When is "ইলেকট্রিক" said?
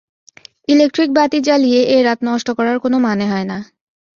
0.69-1.09